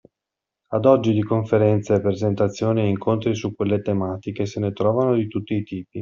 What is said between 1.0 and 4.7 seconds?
di conferenze, presentazioni e incontri su quelle tematiche se